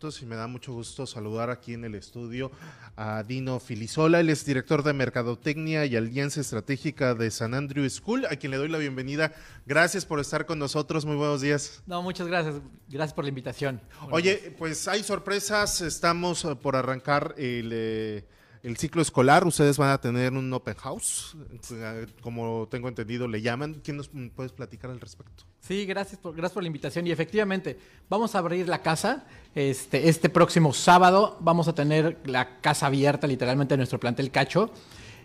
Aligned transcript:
minutos 0.00 0.22
y 0.22 0.26
me 0.26 0.34
da 0.34 0.46
mucho 0.46 0.72
gusto 0.72 1.06
saludar 1.06 1.50
aquí 1.50 1.74
en 1.74 1.84
el 1.84 1.94
estudio 1.94 2.50
a 2.96 3.22
Dino 3.22 3.60
Filisola, 3.60 4.20
él 4.20 4.30
es 4.30 4.46
director 4.46 4.82
de 4.82 4.94
Mercadotecnia 4.94 5.84
y 5.84 5.94
Alianza 5.94 6.40
Estratégica 6.40 7.14
de 7.14 7.30
San 7.30 7.52
Andrew 7.52 7.86
School, 7.90 8.24
a 8.24 8.36
quien 8.36 8.50
le 8.52 8.56
doy 8.56 8.70
la 8.70 8.78
bienvenida. 8.78 9.34
Gracias 9.66 10.06
por 10.06 10.18
estar 10.18 10.46
con 10.46 10.58
nosotros, 10.58 11.04
muy 11.04 11.16
buenos 11.16 11.42
días. 11.42 11.82
No, 11.86 12.00
muchas 12.00 12.28
gracias, 12.28 12.62
gracias 12.88 13.12
por 13.12 13.24
la 13.24 13.28
invitación. 13.28 13.82
Oye, 14.10 14.54
pues 14.56 14.88
hay 14.88 15.02
sorpresas, 15.02 15.82
estamos 15.82 16.46
eh, 16.46 16.56
por 16.56 16.76
arrancar 16.76 17.34
el... 17.36 17.70
eh, 17.70 18.24
el 18.62 18.76
ciclo 18.76 19.00
escolar, 19.00 19.46
ustedes 19.46 19.78
van 19.78 19.90
a 19.90 19.98
tener 19.98 20.32
un 20.32 20.52
open 20.52 20.74
house, 20.74 21.34
eh, 21.72 22.06
como 22.20 22.68
tengo 22.70 22.88
entendido 22.88 23.26
le 23.26 23.40
llaman. 23.40 23.80
¿Quién 23.82 23.96
nos 23.96 24.10
puedes 24.34 24.52
platicar 24.52 24.90
al 24.90 25.00
respecto? 25.00 25.44
Sí, 25.60 25.86
gracias 25.86 26.20
por, 26.20 26.34
gracias 26.34 26.52
por 26.52 26.62
la 26.62 26.66
invitación 26.66 27.06
y 27.06 27.10
efectivamente 27.10 27.78
vamos 28.08 28.34
a 28.34 28.38
abrir 28.38 28.68
la 28.68 28.82
casa 28.82 29.24
este, 29.54 30.08
este 30.08 30.28
próximo 30.28 30.74
sábado. 30.74 31.38
Vamos 31.40 31.68
a 31.68 31.74
tener 31.74 32.18
la 32.26 32.60
casa 32.60 32.86
abierta 32.86 33.26
literalmente 33.26 33.74
en 33.74 33.78
nuestro 33.78 33.98
plantel 33.98 34.30
Cacho. 34.30 34.70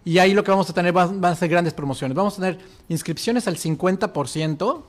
Y 0.05 0.20
ahí 0.20 0.34
lo 0.34 0.43
que 0.43 0.52
vamos 0.52 0.70
a 0.70 0.73
tener 0.73 0.93
van, 0.93 1.20
van 1.20 1.34
a 1.34 1.35
ser 1.35 1.49
grandes 1.49 1.73
promociones. 1.73 2.15
Vamos 2.15 2.38
a 2.38 2.41
tener 2.41 2.59
inscripciones 2.88 3.48
al 3.48 3.57
50%, 3.57 4.84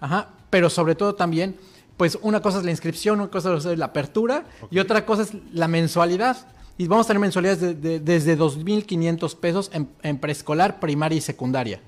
ajá, 0.00 0.30
pero 0.50 0.68
sobre 0.68 0.96
todo 0.96 1.14
también, 1.14 1.56
pues 1.96 2.18
una 2.20 2.42
cosa 2.42 2.58
es 2.58 2.64
la 2.64 2.72
inscripción, 2.72 3.20
una 3.20 3.30
cosa 3.30 3.54
es 3.54 3.64
la 3.78 3.86
apertura 3.86 4.44
y 4.70 4.80
otra 4.80 5.06
cosa 5.06 5.22
es 5.22 5.32
la 5.52 5.68
mensualidad. 5.68 6.55
Y 6.78 6.86
vamos 6.88 7.06
a 7.06 7.08
tener 7.08 7.20
mensualidades 7.20 7.60
de- 7.60 7.74
de- 7.74 8.00
desde 8.00 8.36
2.500 8.36 9.34
pesos 9.34 9.70
en, 9.72 10.18
preescolar, 10.18 10.78
primaria 10.78 11.16
y 11.18 11.20
secundaria. 11.22 11.80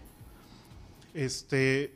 Este, 1.15 1.95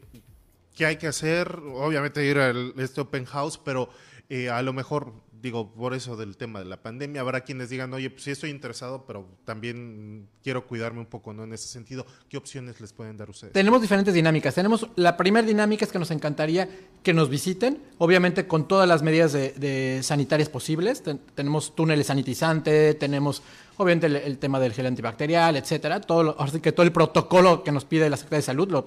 ¿qué 0.74 0.86
hay 0.86 0.96
que 0.96 1.06
hacer? 1.06 1.58
Obviamente 1.74 2.24
ir 2.24 2.38
a 2.38 2.52
este 2.78 3.00
open 3.00 3.24
house, 3.24 3.58
pero 3.62 3.88
eh, 4.28 4.50
a 4.50 4.62
lo 4.62 4.72
mejor, 4.72 5.12
digo, 5.42 5.72
por 5.72 5.92
eso 5.92 6.16
del 6.16 6.36
tema 6.36 6.60
de 6.60 6.66
la 6.66 6.80
pandemia, 6.80 7.20
habrá 7.20 7.40
quienes 7.40 7.68
digan, 7.68 7.92
oye, 7.92 8.08
pues 8.10 8.22
sí 8.22 8.30
estoy 8.30 8.50
interesado, 8.50 9.04
pero 9.06 9.26
también 9.44 10.28
quiero 10.42 10.68
cuidarme 10.68 11.00
un 11.00 11.06
poco, 11.06 11.34
¿no? 11.34 11.42
En 11.42 11.52
ese 11.52 11.66
sentido, 11.66 12.06
¿qué 12.28 12.36
opciones 12.36 12.80
les 12.80 12.92
pueden 12.92 13.16
dar 13.16 13.28
ustedes? 13.28 13.52
Tenemos 13.52 13.82
diferentes 13.82 14.14
dinámicas. 14.14 14.54
Tenemos 14.54 14.86
la 14.94 15.16
primera 15.16 15.44
dinámica 15.46 15.84
es 15.84 15.90
que 15.90 15.98
nos 15.98 16.12
encantaría 16.12 16.68
que 17.02 17.12
nos 17.12 17.28
visiten, 17.28 17.82
obviamente 17.98 18.46
con 18.46 18.68
todas 18.68 18.88
las 18.88 19.02
medidas 19.02 19.32
de, 19.32 20.00
sanitarias 20.04 20.48
posibles. 20.48 21.02
Ten- 21.02 21.20
tenemos 21.34 21.74
túneles 21.74 22.06
sanitizantes, 22.06 22.96
tenemos 22.98 23.42
obviamente 23.78 24.06
el, 24.06 24.38
tema 24.38 24.60
del 24.60 24.72
gel 24.72 24.86
antibacterial, 24.86 25.56
etcétera. 25.56 26.00
Todo, 26.00 26.22
lo- 26.22 26.30
ahora 26.38 26.52
sí 26.52 26.60
que 26.60 26.70
todo 26.70 26.86
el 26.86 26.92
protocolo 26.92 27.64
que 27.64 27.72
nos 27.72 27.84
pide 27.84 28.08
la 28.08 28.16
Secretaría 28.16 28.38
de 28.38 28.46
Salud 28.46 28.70
lo 28.70 28.84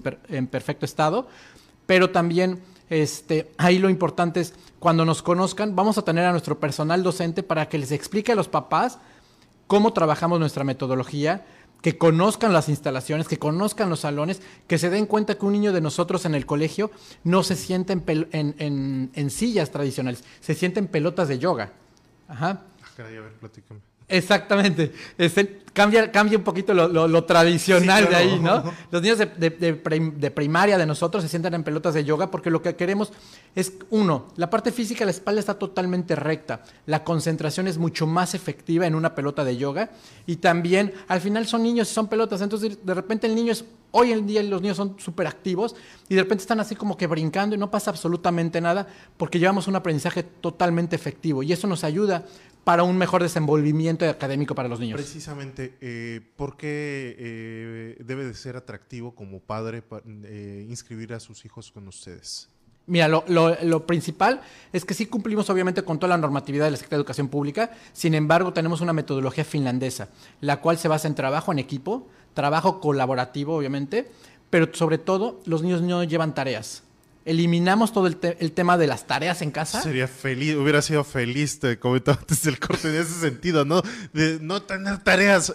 per- 0.00 0.18
en 0.28 0.48
perfecto 0.48 0.84
estado. 0.84 1.28
Pero 1.86 2.10
también 2.10 2.58
este, 2.90 3.50
ahí 3.58 3.78
lo 3.78 3.90
importante 3.90 4.40
es 4.40 4.54
cuando 4.78 5.04
nos 5.04 5.22
conozcan, 5.22 5.74
vamos 5.74 5.98
a 5.98 6.02
tener 6.02 6.24
a 6.24 6.32
nuestro 6.32 6.60
personal 6.60 7.02
docente 7.02 7.42
para 7.42 7.68
que 7.68 7.78
les 7.78 7.92
explique 7.92 8.32
a 8.32 8.36
los 8.36 8.48
papás 8.48 8.98
cómo 9.66 9.92
trabajamos 9.92 10.38
nuestra 10.38 10.64
metodología, 10.64 11.44
que 11.82 11.98
conozcan 11.98 12.52
las 12.52 12.68
instalaciones, 12.68 13.28
que 13.28 13.38
conozcan 13.38 13.90
los 13.90 14.00
salones, 14.00 14.40
que 14.66 14.78
se 14.78 14.90
den 14.90 15.06
cuenta 15.06 15.36
que 15.36 15.44
un 15.46 15.52
niño 15.52 15.72
de 15.72 15.80
nosotros 15.80 16.24
en 16.24 16.34
el 16.34 16.46
colegio 16.46 16.90
no 17.22 17.42
se 17.42 17.54
siente 17.54 17.92
en, 17.92 19.10
en- 19.14 19.30
sillas 19.30 19.70
tradicionales, 19.70 20.24
se 20.40 20.54
siente 20.54 20.80
en 20.80 20.86
pelotas 20.88 21.28
de 21.28 21.38
yoga. 21.38 21.72
Ajá. 22.28 22.62
Ah, 22.82 22.86
a 23.70 23.80
ver. 23.80 23.95
Exactamente. 24.08 24.92
Cambia, 25.72 26.10
cambia 26.10 26.38
un 26.38 26.44
poquito 26.44 26.72
lo, 26.72 26.88
lo- 26.88 27.06
lo 27.06 27.24
tradicional 27.24 28.04
Sí, 28.04 28.08
de 28.08 28.16
ahí, 28.16 28.40
¿no? 28.40 28.64
Los 28.90 29.02
niños 29.02 29.18
de, 29.18 29.26
de- 29.26 29.50
de 29.50 29.74
prim- 29.74 30.14
de 30.18 30.30
primaria 30.30 30.78
de 30.78 30.86
nosotros 30.86 31.22
se 31.22 31.28
sientan 31.28 31.52
en 31.52 31.64
pelotas 31.64 31.92
de 31.92 32.02
yoga 32.02 32.30
porque 32.30 32.48
lo 32.50 32.62
que 32.62 32.76
queremos 32.76 33.12
es, 33.54 33.74
uno, 33.90 34.28
la 34.36 34.48
parte 34.48 34.72
física 34.72 35.04
la 35.04 35.10
espalda 35.10 35.40
está 35.40 35.58
totalmente 35.58 36.16
recta, 36.16 36.62
la 36.86 37.04
concentración 37.04 37.68
es 37.68 37.76
mucho 37.76 38.06
más 38.06 38.34
efectiva 38.34 38.86
en 38.86 38.94
una 38.94 39.14
pelota 39.14 39.44
de 39.44 39.58
yoga 39.58 39.90
y 40.24 40.36
también 40.36 40.94
al 41.08 41.20
final 41.20 41.46
son 41.46 41.62
niños 41.62 41.90
y 41.90 41.92
son 41.94 42.08
pelotas, 42.08 42.40
entonces 42.40 42.78
de 42.82 42.94
repente 42.94 43.26
el 43.26 43.34
niño 43.34 43.52
es, 43.52 43.62
hoy 43.98 44.12
en 44.12 44.26
día 44.26 44.42
los 44.42 44.60
niños 44.62 44.76
son 44.76 44.96
súper 44.98 45.26
activos 45.26 45.74
y 46.08 46.14
de 46.14 46.22
repente 46.22 46.42
están 46.42 46.60
así 46.60 46.76
como 46.76 46.96
que 46.96 47.06
brincando 47.06 47.56
y 47.56 47.58
no 47.58 47.70
pasa 47.70 47.90
absolutamente 47.90 48.60
nada 48.60 48.86
porque 49.16 49.38
llevamos 49.38 49.66
un 49.68 49.76
aprendizaje 49.76 50.22
totalmente 50.22 50.94
efectivo 50.96 51.42
y 51.42 51.52
eso 51.52 51.66
nos 51.66 51.82
ayuda 51.84 52.24
para 52.64 52.82
un 52.82 52.98
mejor 52.98 53.22
desenvolvimiento 53.22 54.08
académico 54.08 54.54
para 54.54 54.68
los 54.68 54.80
niños. 54.80 54.96
Precisamente, 55.00 55.76
eh, 55.80 56.20
¿por 56.36 56.56
qué 56.56 57.14
eh, 57.18 58.02
debe 58.04 58.24
de 58.24 58.34
ser 58.34 58.56
atractivo 58.56 59.14
como 59.14 59.38
padre 59.40 59.82
pa- 59.82 60.02
eh, 60.24 60.66
inscribir 60.68 61.14
a 61.14 61.20
sus 61.20 61.44
hijos 61.44 61.70
con 61.70 61.86
ustedes? 61.88 62.48
Mira, 62.88 63.08
lo, 63.08 63.24
lo- 63.26 63.56
lo 63.64 63.84
principal 63.86 64.40
es 64.72 64.84
que 64.84 64.94
sí 64.94 65.06
cumplimos 65.06 65.50
obviamente 65.50 65.82
con 65.82 65.98
toda 65.98 66.10
la 66.10 66.18
normatividad 66.18 66.66
de 66.66 66.70
la 66.72 66.76
Secretaría 66.76 66.98
de 66.98 67.02
Educación 67.02 67.28
Pública, 67.28 67.70
sin 67.92 68.14
embargo 68.14 68.52
tenemos 68.52 68.80
una 68.80 68.92
metodología 68.92 69.44
finlandesa, 69.44 70.08
la 70.40 70.60
cual 70.60 70.78
se 70.78 70.86
basa 70.88 71.08
en 71.08 71.14
trabajo 71.16 71.50
en 71.50 71.58
equipo, 71.58 72.06
trabajo 72.34 72.80
colaborativo 72.80 73.56
obviamente, 73.56 74.08
pero 74.50 74.68
sobre 74.72 74.98
todo 74.98 75.40
los 75.46 75.62
niños 75.62 75.82
no 75.82 76.04
llevan 76.04 76.34
tareas. 76.34 76.84
Eliminamos 77.24 77.92
todo 77.92 78.06
el, 78.06 78.18
te- 78.18 78.36
el 78.38 78.52
tema 78.52 78.78
de 78.78 78.86
las 78.86 79.08
tareas 79.08 79.42
en 79.42 79.50
casa. 79.50 79.82
Sería 79.82 80.06
feliz, 80.06 80.54
hubiera 80.54 80.80
sido 80.80 81.02
feliz, 81.02 81.58
te 81.58 81.76
comentaba 81.80 82.18
antes 82.20 82.42
del 82.44 82.60
corte 82.60 82.88
en 82.88 82.94
ese 83.02 83.14
sentido, 83.18 83.64
¿no? 83.64 83.82
De 84.12 84.38
no 84.40 84.62
tener 84.62 84.98
tareas. 84.98 85.52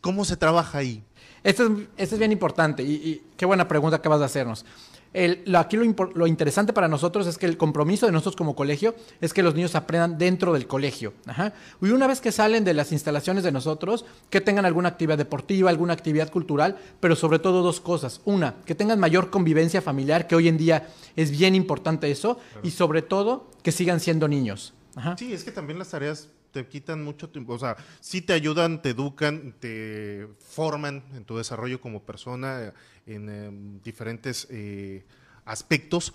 ¿Cómo 0.00 0.24
se 0.24 0.38
trabaja 0.38 0.78
ahí? 0.78 1.02
Esto 1.44 1.64
es, 1.66 1.72
esto 1.98 2.14
es 2.14 2.18
bien 2.18 2.32
importante 2.32 2.82
y, 2.82 2.92
y 2.94 3.22
qué 3.36 3.44
buena 3.44 3.68
pregunta 3.68 3.96
acabas 3.96 4.20
de 4.20 4.24
hacernos. 4.26 4.64
El- 5.12 5.42
lo- 5.46 5.58
aquí 5.58 5.76
lo, 5.76 5.84
impor- 5.84 6.12
lo 6.14 6.26
interesante 6.28 6.72
para 6.72 6.86
nosotros 6.86 7.26
es 7.26 7.36
que 7.36 7.46
el 7.46 7.56
compromiso 7.56 8.06
de 8.06 8.12
nosotros 8.12 8.36
como 8.36 8.54
colegio 8.54 8.94
es 9.20 9.32
que 9.34 9.42
los 9.42 9.54
niños 9.54 9.74
aprendan 9.74 10.18
dentro 10.18 10.52
del 10.52 10.66
colegio. 10.68 11.14
Ajá. 11.26 11.52
Y 11.82 11.90
una 11.90 12.06
vez 12.06 12.20
que 12.20 12.30
salen 12.30 12.62
de 12.64 12.74
las 12.74 12.92
instalaciones 12.92 13.42
de 13.42 13.50
nosotros, 13.50 14.04
que 14.30 14.40
tengan 14.40 14.66
alguna 14.66 14.88
actividad 14.90 15.18
deportiva, 15.18 15.68
alguna 15.70 15.94
actividad 15.94 16.30
cultural, 16.30 16.78
pero 17.00 17.16
sobre 17.16 17.38
todo 17.40 17.62
dos 17.62 17.80
cosas. 17.80 18.20
Una, 18.24 18.54
que 18.64 18.74
tengan 18.76 19.00
mayor 19.00 19.30
convivencia 19.30 19.82
familiar, 19.82 20.26
que 20.28 20.36
hoy 20.36 20.46
en 20.48 20.58
día 20.58 20.88
es 21.16 21.30
bien 21.32 21.54
importante 21.56 22.10
eso, 22.10 22.38
y 22.62 22.70
sobre 22.70 23.02
todo 23.02 23.50
que 23.62 23.72
sigan 23.72 23.98
siendo 24.00 24.28
niños. 24.28 24.74
Ajá. 24.94 25.16
Sí, 25.16 25.32
es 25.32 25.44
que 25.44 25.50
también 25.52 25.78
las 25.78 25.88
tareas 25.90 26.28
te 26.52 26.66
quitan 26.66 27.02
mucho 27.04 27.28
tiempo, 27.30 27.52
o 27.54 27.58
sea, 27.58 27.76
sí 28.00 28.20
te 28.22 28.32
ayudan, 28.32 28.82
te 28.82 28.90
educan, 28.90 29.54
te 29.60 30.26
forman 30.38 31.02
en 31.14 31.24
tu 31.24 31.36
desarrollo 31.36 31.80
como 31.80 32.02
persona 32.02 32.60
eh, 32.62 32.72
en 33.06 33.28
eh, 33.28 33.80
diferentes 33.84 34.46
eh, 34.50 35.04
aspectos, 35.44 36.12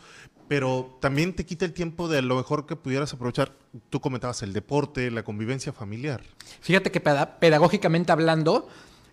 pero 0.47 0.97
también 1.01 1.33
te 1.33 1.45
quita 1.45 1.65
el 1.65 1.73
tiempo 1.73 2.07
de 2.07 2.21
lo 2.21 2.35
mejor 2.35 2.65
que 2.67 2.75
pudieras 2.75 3.11
aprovechar, 3.13 3.51
tú 3.89 3.99
comentabas 3.99 4.43
el 4.43 4.53
deporte, 4.53 5.09
la 5.11 5.23
convivencia 5.23 5.73
familiar. 5.73 6.21
Fíjate 6.61 6.91
que 6.91 7.01
peda- 7.01 7.39
pedagógicamente 7.39 8.11
hablando, 8.11 8.67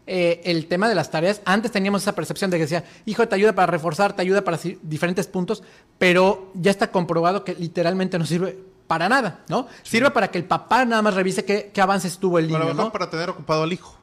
eh, 0.06 0.40
el 0.44 0.66
tema 0.66 0.88
de 0.88 0.94
las 0.96 1.10
tareas, 1.10 1.40
antes 1.44 1.70
teníamos 1.70 2.02
esa 2.02 2.14
percepción 2.14 2.50
de 2.50 2.56
que 2.58 2.64
decía, 2.64 2.84
hijo, 3.06 3.26
te 3.28 3.34
ayuda 3.36 3.54
para 3.54 3.70
reforzar, 3.70 4.14
te 4.14 4.20
ayuda 4.22 4.42
para 4.42 4.58
diferentes 4.82 5.26
puntos, 5.28 5.62
pero 5.98 6.50
ya 6.54 6.70
está 6.72 6.90
comprobado 6.90 7.44
que 7.44 7.54
literalmente 7.54 8.18
no 8.18 8.26
sirve 8.26 8.58
para 8.92 9.08
nada, 9.08 9.38
¿no? 9.48 9.68
Sirve 9.82 10.10
para 10.10 10.30
que 10.30 10.36
el 10.36 10.44
papá 10.44 10.84
nada 10.84 11.00
más 11.00 11.14
revise 11.14 11.46
qué, 11.46 11.70
qué 11.72 11.80
avances 11.80 12.18
tuvo 12.18 12.38
el 12.38 12.46
niño, 12.46 12.74
¿no? 12.74 12.92
para 12.92 13.08
tener 13.08 13.30
ocupado 13.30 13.62
al 13.62 13.72
hijo. 13.72 14.01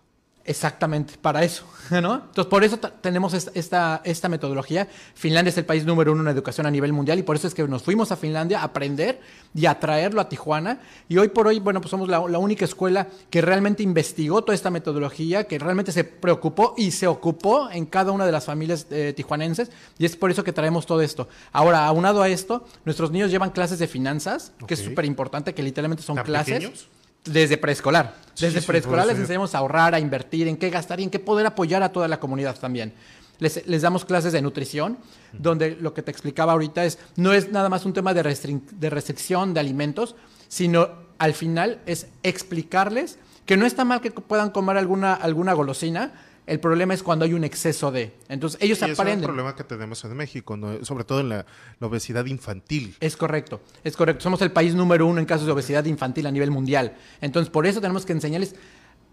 Exactamente, 0.50 1.14
para 1.22 1.44
eso, 1.44 1.64
¿no? 1.92 2.16
Entonces, 2.16 2.46
por 2.48 2.64
eso 2.64 2.78
tenemos 2.78 3.36
es- 3.36 3.52
esta, 3.54 4.02
esta 4.04 4.28
metodología. 4.30 4.88
Finlandia 5.14 5.50
es 5.52 5.58
el 5.60 5.66
país 5.66 5.86
número 5.86 6.12
uno 6.12 6.24
en 6.24 6.28
educación 6.28 6.66
a 6.66 6.72
nivel 6.72 6.92
mundial 6.92 7.20
y 7.20 7.24
por 7.24 7.36
eso 7.36 7.48
es 7.48 7.54
que 7.54 7.68
nos 7.68 7.84
fuimos 7.84 8.12
a 8.12 8.16
Finlandia 8.16 8.62
a 8.62 8.64
aprender 8.64 9.22
y 9.54 9.68
a 9.68 9.80
traerlo 9.80 10.22
a 10.22 10.28
Tijuana. 10.28 10.80
Y 11.08 11.18
hoy 11.20 11.28
por 11.28 11.46
hoy, 11.46 11.60
bueno, 11.60 11.82
pues 11.82 11.92
somos 11.92 12.10
la, 12.10 12.18
la 12.28 12.40
única 12.40 12.66
escuela 12.66 13.08
que 13.30 13.42
realmente 13.42 13.84
investigó 13.84 14.42
toda 14.44 14.56
esta 14.56 14.72
metodología, 14.72 15.44
que 15.46 15.60
realmente 15.60 15.92
se 15.92 16.04
preocupó 16.04 16.74
y 16.76 16.90
se 16.90 17.06
ocupó 17.06 17.70
en 17.70 17.86
cada 17.86 18.12
una 18.12 18.26
de 18.26 18.32
las 18.32 18.46
familias 18.46 18.88
eh, 18.90 19.14
tijuanenses 19.16 19.70
y 20.00 20.06
es 20.06 20.16
por 20.16 20.32
eso 20.32 20.44
que 20.44 20.52
traemos 20.52 20.88
todo 20.88 21.02
esto. 21.04 21.30
Ahora, 21.52 21.86
aunado 21.86 22.24
a 22.24 22.30
esto, 22.30 22.66
nuestros 22.86 23.12
niños 23.12 23.30
llevan 23.30 23.52
clases 23.52 23.78
de 23.78 23.88
finanzas, 23.88 24.52
que 24.66 24.74
es 24.74 24.80
súper 24.80 25.06
importante, 25.06 25.54
que 25.54 25.62
literalmente 25.62 26.02
son 26.02 26.16
¿Tan 26.16 26.26
clases. 26.26 26.56
pequeños? 26.56 26.88
Desde 27.26 27.58
preescolar. 27.58 28.16
Desde 28.40 28.62
sí, 28.62 28.68
preescolar 28.68 29.06
les 29.06 29.18
enseñamos 29.18 29.54
a 29.54 29.60
ahorrar, 29.60 29.94
a 29.94 30.00
invertir, 30.00 30.48
en 30.48 30.58
qué 30.58 30.70
gastar 30.70 31.00
y 31.00 31.04
en 31.04 31.10
qué 31.10 31.20
poder 31.20 31.46
apoyar 31.46 31.84
a 31.84 31.92
toda 31.92 32.08
la 32.08 32.20
comunidad 32.20 32.58
también. 32.58 32.94
Les, 33.40 33.66
les 33.68 33.82
damos 33.82 34.06
clases 34.06 34.34
de 34.34 34.42
nutrición, 34.42 34.98
donde 35.34 35.78
lo 35.80 35.94
que 35.94 36.02
te 36.02 36.12
explicaba 36.12 36.54
ahorita 36.54 36.84
es, 36.86 37.00
no 37.16 37.34
es 37.34 37.52
nada 37.52 37.70
más 37.70 37.86
un 37.86 37.94
tema 37.94 38.14
de, 38.14 38.24
de 38.24 38.90
restricción 38.90 39.54
de 39.54 39.60
alimentos, 39.60 40.16
sino 40.48 40.90
al 41.18 41.34
final 41.34 41.80
es 41.86 42.08
explicarles 42.24 43.18
que 43.46 43.58
no 43.58 43.66
está 43.66 43.84
mal 43.84 44.02
que 44.02 44.12
puedan 44.12 44.52
comer 44.52 44.78
alguna, 44.78 45.14
alguna 45.14 45.54
golosina, 45.54 46.14
El 46.50 46.60
problema 46.60 46.96
es 46.96 47.04
cuando 47.04 47.26
hay 47.26 47.34
un 47.36 47.44
exceso 47.44 47.92
de. 47.92 48.12
Entonces, 48.28 48.60
ellos 48.60 48.82
ese 48.82 48.92
es 48.92 49.00
aprenden. 49.00 49.20
un 49.20 49.26
problema 49.36 49.56
que 49.56 49.64
tenemos 49.64 50.04
en 50.04 50.18
México, 50.18 50.58
¿no? 50.58 50.84
sobre 50.84 51.04
todo 51.04 51.20
en 51.20 51.30
la, 51.30 51.46
la 51.80 51.88
obesidad 51.88 52.26
infantil. 52.26 52.96
Es 53.00 53.16
correcto, 53.16 53.62
es 53.84 53.96
correcto. 53.96 54.24
Somos 54.24 54.42
el 54.42 54.52
país 54.52 54.74
número 54.74 55.06
uno 55.06 55.20
en 55.20 55.28
casos 55.28 55.46
de 55.46 55.52
obesidad 55.52 55.86
infantil 55.86 56.26
a 56.26 56.32
nivel 56.32 56.50
mundial. 56.50 56.98
Entonces, 57.22 57.52
por 57.52 57.68
eso 57.68 57.82
tenemos 57.82 58.04
que 58.04 58.14
enseñarles 58.14 58.56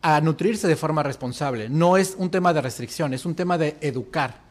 a 0.00 0.18
nutrirse 0.22 0.66
de 0.66 0.76
forma 0.76 1.02
responsable. 1.02 1.68
No 1.68 1.98
es 1.98 2.14
un 2.16 2.30
tema 2.30 2.54
de 2.54 2.62
restricción, 2.62 3.12
es 3.12 3.26
un 3.26 3.34
tema 3.34 3.58
de 3.58 3.76
educar. 3.82 4.46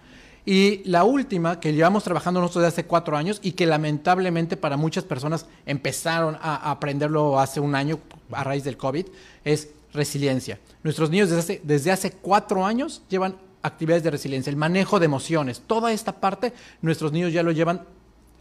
Y 0.45 0.88
la 0.88 1.05
última, 1.05 1.59
que 1.59 1.73
llevamos 1.73 2.03
trabajando 2.03 2.39
nosotros 2.39 2.65
desde 2.65 2.81
hace 2.81 2.85
cuatro 2.85 3.17
años 3.17 3.39
y 3.41 3.53
que 3.53 3.65
lamentablemente 3.65 4.57
para 4.57 4.77
muchas 4.77 5.03
personas 5.03 5.47
empezaron 5.65 6.35
a, 6.35 6.55
a 6.57 6.69
aprenderlo 6.69 7.39
hace 7.39 7.59
un 7.59 7.73
año 7.73 7.99
a 8.31 8.43
raíz 8.43 8.63
del 8.63 8.77
COVID, 8.77 9.07
es 9.43 9.69
resiliencia. 9.95 10.59
Nuestros 10.83 11.09
niños 11.09 11.30
desde 11.63 11.92
hace, 11.92 12.12
cuatro 12.12 12.65
años 12.65 13.01
llevan 13.09 13.38
actividades 13.62 14.03
de 14.03 14.12
resiliencia, 14.12 14.51
el 14.51 14.57
manejo 14.57 15.00
de 15.00 15.06
emociones, 15.06 15.63
toda 15.65 15.92
esta 15.92 16.19
parte, 16.19 16.53
nuestros 16.81 17.12
niños 17.12 17.33
ya 17.33 17.42
lo 17.42 17.51
llevan 17.51 17.81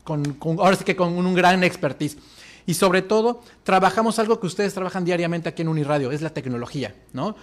con, 0.05 0.37
ahora 0.59 0.77
sí 0.77 0.85
que 0.85 0.95
con 0.97 1.13
un 1.15 1.35
gran 1.35 1.65
expertise. 1.65 2.19
Y 2.67 2.75
sobre 2.75 3.03
todo, 3.03 3.43
trabajamos 3.63 4.19
algo 4.19 4.41
que 4.41 4.47
ustedes 4.47 4.75
trabajan 4.75 5.05
diariamente 5.05 5.49
aquí 5.49 5.63
en 5.63 5.69
Uniradio, 5.69 6.13
es 6.13 6.23
la 6.23 6.31
tecnología, 6.31 6.95
¿no? 7.13 7.37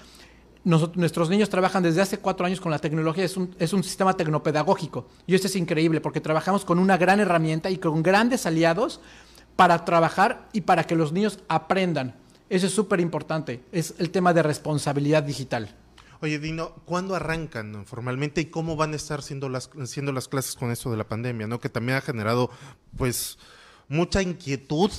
Nuestros 0.63 1.27
niños 1.27 1.49
trabajan 1.49 1.81
desde 1.81 2.01
hace 2.01 2.19
cuatro 2.19 2.45
años 2.45 2.61
con 2.61 2.71
la 2.71 2.77
tecnología, 2.77 3.23
es 3.23 3.35
un, 3.35 3.55
es 3.57 3.73
un 3.73 3.83
sistema 3.83 4.15
tecnopedagógico. 4.15 5.07
Y 5.25 5.33
esto 5.33 5.47
es 5.47 5.55
increíble 5.55 6.01
porque 6.01 6.21
trabajamos 6.21 6.65
con 6.65 6.77
una 6.77 6.97
gran 6.97 7.19
herramienta 7.19 7.71
y 7.71 7.77
con 7.77 8.03
grandes 8.03 8.45
aliados 8.45 9.01
para 9.55 9.83
trabajar 9.85 10.47
y 10.53 10.61
para 10.61 10.83
que 10.83 10.95
los 10.95 11.11
niños 11.11 11.39
aprendan. 11.47 12.20
Eso 12.51 12.67
es 12.67 12.73
súper 12.73 12.99
importante, 12.99 13.63
es 13.71 13.93
el 13.97 14.11
tema 14.11 14.33
de 14.33 14.43
responsabilidad 14.43 15.23
digital. 15.23 15.73
Oye, 16.19 16.37
Dino, 16.37 16.75
¿cuándo 16.83 17.15
arrancan 17.15 17.85
formalmente 17.85 18.41
y 18.41 18.47
cómo 18.47 18.75
van 18.75 18.91
a 18.91 18.97
estar 18.97 19.21
siendo 19.21 19.47
las, 19.47 19.69
siendo 19.85 20.11
las 20.11 20.27
clases 20.27 20.55
con 20.55 20.69
esto 20.69 20.91
de 20.91 20.97
la 20.97 21.07
pandemia? 21.07 21.47
¿no? 21.47 21.61
Que 21.61 21.69
también 21.69 21.97
ha 21.97 22.01
generado, 22.01 22.49
pues, 22.97 23.37
mucha 23.87 24.21
inquietud 24.21 24.91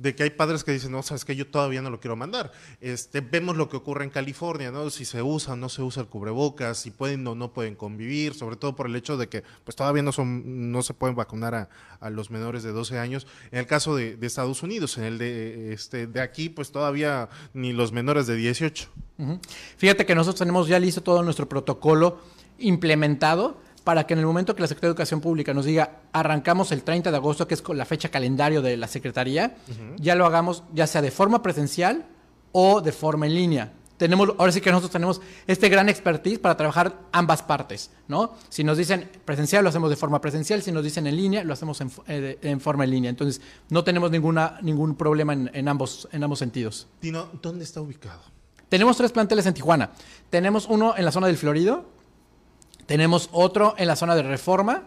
de 0.00 0.14
que 0.14 0.22
hay 0.22 0.30
padres 0.30 0.64
que 0.64 0.72
dicen, 0.72 0.92
no, 0.92 1.02
sabes 1.02 1.26
que 1.26 1.36
yo 1.36 1.46
todavía 1.46 1.82
no 1.82 1.90
lo 1.90 2.00
quiero 2.00 2.16
mandar. 2.16 2.52
Este, 2.80 3.20
vemos 3.20 3.56
lo 3.56 3.68
que 3.68 3.76
ocurre 3.76 4.04
en 4.04 4.10
California, 4.10 4.70
¿no? 4.70 4.88
Si 4.88 5.04
se 5.04 5.20
usa 5.20 5.52
o 5.52 5.56
no 5.56 5.68
se 5.68 5.82
usa 5.82 6.02
el 6.02 6.08
cubrebocas, 6.08 6.78
si 6.78 6.90
pueden 6.90 7.26
o 7.26 7.34
no 7.34 7.52
pueden 7.52 7.74
convivir, 7.74 8.32
sobre 8.32 8.56
todo 8.56 8.74
por 8.74 8.86
el 8.86 8.96
hecho 8.96 9.18
de 9.18 9.28
que 9.28 9.44
pues 9.62 9.76
todavía 9.76 10.02
no 10.02 10.12
son, 10.12 10.72
no 10.72 10.82
se 10.82 10.94
pueden 10.94 11.16
vacunar 11.16 11.54
a, 11.54 11.68
a 12.00 12.08
los 12.08 12.30
menores 12.30 12.62
de 12.62 12.72
12 12.72 12.98
años. 12.98 13.26
En 13.50 13.58
el 13.58 13.66
caso 13.66 13.94
de, 13.94 14.16
de 14.16 14.26
Estados 14.26 14.62
Unidos, 14.62 14.96
en 14.96 15.04
el 15.04 15.18
de 15.18 15.74
este 15.74 16.06
de 16.06 16.20
aquí, 16.22 16.48
pues 16.48 16.72
todavía 16.72 17.28
ni 17.52 17.74
los 17.74 17.92
menores 17.92 18.26
de 18.26 18.36
18. 18.36 18.88
Ujú. 19.18 19.38
Fíjate 19.76 20.06
que 20.06 20.14
nosotros 20.14 20.38
tenemos 20.38 20.66
ya 20.66 20.78
listo 20.78 21.02
todo 21.02 21.22
nuestro 21.22 21.46
protocolo 21.46 22.20
implementado 22.58 23.60
para 23.84 24.06
que 24.06 24.14
en 24.14 24.20
el 24.20 24.26
momento 24.26 24.54
que 24.54 24.60
la 24.62 24.68
Secretaría 24.68 24.88
de 24.90 24.92
Educación 24.92 25.20
Pública 25.20 25.52
nos 25.54 25.64
diga 25.64 26.00
arrancamos 26.12 26.70
el 26.72 26.82
30 26.82 27.10
de 27.10 27.16
agosto, 27.16 27.46
que 27.48 27.54
es 27.54 27.62
con 27.62 27.76
la 27.78 27.84
fecha 27.84 28.08
calendario 28.10 28.62
de 28.62 28.76
la 28.76 28.86
Secretaría, 28.88 29.56
ya 29.98 30.14
lo 30.14 30.26
hagamos 30.26 30.62
ya 30.72 30.86
sea 30.86 31.02
de 31.02 31.10
forma 31.10 31.42
presencial 31.42 32.04
o 32.52 32.80
de 32.80 32.92
forma 32.92 33.26
en 33.26 33.34
línea. 33.34 33.72
Tenemos, 33.96 34.30
ahora 34.38 34.50
sí 34.50 34.62
que 34.62 34.70
nosotros 34.70 34.92
tenemos 34.92 35.20
este 35.46 35.68
gran 35.68 35.90
expertise 35.90 36.38
para 36.38 36.56
trabajar 36.56 37.00
ambas 37.12 37.42
partes, 37.42 37.90
¿no? 38.08 38.32
Si 38.48 38.64
nos 38.64 38.78
dicen 38.78 39.10
presencial, 39.26 39.62
lo 39.62 39.68
hacemos 39.68 39.90
de 39.90 39.96
forma 39.96 40.22
presencial, 40.22 40.62
si 40.62 40.72
nos 40.72 40.82
dicen 40.82 41.06
en 41.06 41.16
línea, 41.16 41.44
lo 41.44 41.52
hacemos 41.52 41.82
en, 41.82 41.90
eh, 42.06 42.38
de- 42.40 42.50
en 42.50 42.62
forma 42.62 42.84
en 42.84 42.90
línea. 42.92 43.10
Entonces, 43.10 43.42
no 43.68 43.84
tenemos 43.84 44.10
ninguna, 44.10 44.58
ningún 44.62 44.94
problema 44.94 45.34
en- 45.34 45.50
en 45.52 45.68
ambos, 45.68 46.08
en 46.12 46.24
ambos 46.24 46.38
sentidos. 46.38 46.86
Dino, 47.02 47.28
¿dónde 47.42 47.62
está 47.64 47.82
ubicado? 47.82 48.20
Tenemos 48.70 48.96
tres 48.96 49.12
planteles 49.12 49.44
en 49.44 49.52
Tijuana. 49.52 49.90
Tenemos 50.30 50.66
uno 50.66 50.94
en 50.96 51.04
la 51.04 51.12
zona 51.12 51.26
del 51.26 51.36
Florido, 51.36 51.84
tenemos 52.90 53.28
otro 53.30 53.76
en 53.78 53.86
la 53.86 53.94
zona 53.94 54.16
de 54.16 54.22
Reforma 54.24 54.82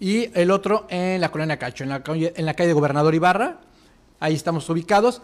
y 0.00 0.28
el 0.36 0.50
otro 0.50 0.88
en 0.90 1.20
la 1.20 1.30
colonia 1.30 1.56
Cacho, 1.56 1.84
en 1.84 1.90
la, 1.90 2.02
calle- 2.02 2.32
en 2.36 2.44
la 2.44 2.54
calle 2.54 2.66
de 2.66 2.72
Gobernador 2.74 3.14
Ibarra. 3.14 3.60
Ahí 4.18 4.34
estamos 4.34 4.68
ubicados. 4.68 5.22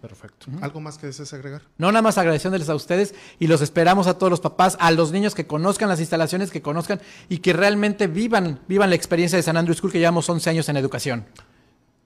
Perfecto. 0.00 0.46
¿Algo 0.60 0.80
más 0.80 0.96
que 0.96 1.08
desees 1.08 1.32
agregar? 1.34 1.62
No 1.76 1.90
nada 1.90 2.02
más 2.02 2.18
agradeciéndoles 2.18 2.68
a 2.68 2.74
ustedes 2.76 3.14
y 3.40 3.48
los 3.48 3.60
esperamos 3.62 4.06
a 4.06 4.16
todos 4.16 4.30
los 4.30 4.40
papás, 4.40 4.76
a 4.80 4.90
los 4.92 5.10
niños 5.10 5.34
que 5.34 5.46
conozcan 5.46 5.88
las 5.88 5.98
instalaciones, 6.00 6.50
que 6.52 6.62
conozcan 6.62 7.00
y 7.28 7.38
que 7.38 7.52
realmente 7.52 8.06
vivan, 8.06 8.60
vivan 8.68 8.90
la 8.90 8.96
experiencia 8.96 9.36
de 9.36 9.42
San 9.42 9.56
Andrew 9.56 9.74
School 9.74 9.90
que 9.90 9.98
llevamos 9.98 10.28
11 10.28 10.50
años 10.50 10.68
en 10.68 10.76
educación. 10.76 11.26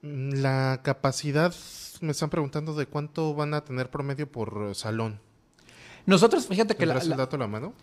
La 0.01 0.81
capacidad, 0.83 1.53
me 2.01 2.11
están 2.11 2.29
preguntando 2.29 2.73
de 2.73 2.87
cuánto 2.87 3.33
van 3.35 3.53
a 3.53 3.63
tener 3.63 3.89
promedio 3.89 4.29
por 4.29 4.69
eh, 4.71 4.75
salón. 4.75 5.19
Nosotros, 6.05 6.47
fíjate 6.47 6.75
que 6.75 6.85
la, 6.85 6.93
¿Tendrás 6.95 7.03
el 7.05 7.09
la- 7.11 7.15
dato 7.17 7.35
a 7.37 7.39
la 7.39 7.47
mano? 7.47 7.73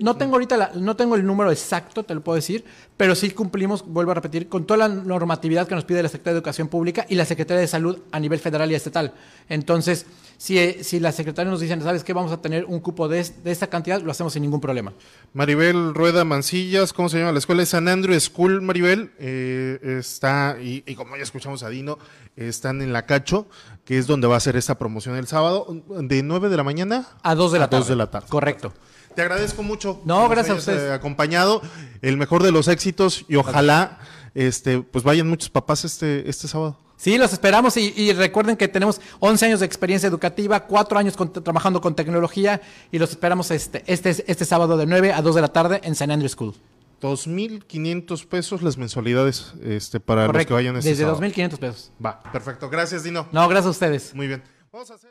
No 0.00 0.16
tengo 0.16 0.34
ahorita 0.34 0.56
la- 0.56 0.72
no 0.74 0.96
tengo 0.96 1.14
el 1.14 1.24
número 1.24 1.50
exacto, 1.50 2.02
te 2.02 2.14
lo 2.14 2.22
puedo 2.22 2.36
decir, 2.36 2.64
pero 2.96 3.14
sí 3.14 3.30
cumplimos, 3.30 3.84
vuelvo 3.86 4.10
a 4.12 4.14
repetir, 4.14 4.48
con 4.48 4.66
toda 4.66 4.86
la 4.86 4.88
normatividad 4.88 5.66
que 5.66 5.74
nos 5.74 5.84
pide 5.84 6.02
la 6.02 6.08
Secretaría 6.08 6.34
de 6.34 6.38
Educación 6.38 6.68
Pública 6.68 7.06
y 7.08 7.14
la 7.14 7.24
Secretaría 7.24 7.60
de 7.60 7.66
Salud 7.68 7.98
a 8.12 8.20
nivel 8.20 8.38
federal 8.38 8.70
y 8.70 8.74
estatal. 8.74 9.12
Entonces, 9.48 10.06
si, 10.36 10.58
eh, 10.58 10.78
si 10.82 11.00
la 11.00 11.12
Secretaría 11.12 11.50
nos 11.50 11.60
dice, 11.60 11.80
¿sabes 11.80 12.04
qué? 12.04 12.12
Vamos 12.12 12.32
a 12.32 12.40
tener 12.42 12.64
un 12.64 12.80
cupo 12.80 13.08
de, 13.08 13.24
de 13.44 13.50
esta 13.50 13.68
cantidad, 13.68 14.00
lo 14.02 14.10
hacemos 14.10 14.32
sin 14.32 14.42
ningún 14.42 14.60
problema. 14.60 14.92
Maribel 15.32 15.94
Rueda 15.94 16.24
Mancillas, 16.24 16.92
¿cómo 16.92 17.08
se 17.08 17.18
llama 17.18 17.32
la 17.32 17.38
escuela? 17.38 17.62
Es 17.62 17.70
San 17.70 17.88
Andrew 17.88 18.18
School, 18.20 18.60
Maribel. 18.60 19.12
eh, 19.18 19.78
está, 19.98 20.56
y, 20.60 20.82
y 20.86 20.94
como 20.94 21.16
ya 21.16 21.22
escuchamos 21.22 21.62
a 21.62 21.68
Dino, 21.68 21.98
están 22.36 22.82
en 22.82 22.92
la 22.92 23.06
Cacho, 23.06 23.46
que 23.84 23.98
es 23.98 24.06
donde 24.06 24.26
va 24.26 24.36
a 24.36 24.40
ser 24.40 24.56
esta 24.56 24.78
promoción 24.78 25.16
el 25.16 25.26
sábado, 25.26 25.66
de 25.88 26.22
9 26.22 26.48
de 26.48 26.56
la 26.56 26.64
mañana 26.64 27.06
A 27.22 27.34
2 27.34 27.52
de 27.52 27.58
la 27.58 27.64
A 27.66 27.70
tarde. 27.70 27.80
dos 27.80 27.88
de 27.88 27.96
la 27.96 28.10
tarde. 28.10 28.26
Correcto. 28.28 28.72
Te 29.14 29.22
agradezco 29.22 29.62
mucho. 29.62 30.00
No, 30.04 30.28
gracias 30.28 30.50
a 30.50 30.52
hayas, 30.54 30.68
ustedes. 30.68 30.90
eh, 30.90 30.92
acompañado. 30.92 31.62
El 32.00 32.16
mejor 32.16 32.42
de 32.42 32.52
los 32.52 32.68
éxitos 32.68 33.24
y 33.28 33.36
ojalá 33.36 33.98
este, 34.34 34.80
pues 34.80 35.04
vayan 35.04 35.28
muchos 35.28 35.50
papás 35.50 35.84
este, 35.84 36.28
este 36.28 36.48
sábado. 36.48 36.78
Sí, 36.96 37.18
los 37.18 37.32
esperamos 37.32 37.76
y, 37.76 37.92
y 37.96 38.12
recuerden 38.12 38.56
que 38.56 38.68
tenemos 38.68 39.00
11 39.18 39.46
años 39.46 39.60
de 39.60 39.66
experiencia 39.66 40.06
educativa, 40.08 40.60
4 40.66 40.98
años 41.00 41.16
con- 41.16 41.32
trabajando 41.32 41.80
con 41.80 41.96
tecnología 41.96 42.60
y 42.92 42.98
los 43.00 43.10
esperamos 43.10 43.50
este, 43.50 43.82
este, 43.86 44.10
este 44.10 44.44
sábado 44.44 44.76
de 44.76 44.86
9 44.86 45.12
a 45.12 45.20
2 45.20 45.34
de 45.34 45.40
la 45.40 45.48
tarde 45.48 45.80
en 45.82 45.96
San 45.96 46.12
Andrew 46.12 46.28
School. 46.28 46.54
2.500 47.00 48.26
pesos 48.26 48.62
las 48.62 48.76
mensualidades 48.78 49.54
este, 49.64 49.98
para 49.98 50.28
los 50.28 50.46
que 50.46 50.52
vayan 50.54 50.76
este 50.76 50.90
Desde 50.90 51.02
sábado. 51.04 51.20
2.500 51.20 51.58
pesos. 51.58 51.90
Va, 52.04 52.22
perfecto. 52.32 52.70
Gracias, 52.70 53.02
Dino. 53.02 53.26
No, 53.32 53.48
gracias 53.48 53.66
a 53.66 53.70
ustedes. 53.70 54.14
Muy 54.14 54.28
bien. 54.28 54.42
Vamos 54.72 54.90
a 54.90 54.94
hacer... 54.94 55.10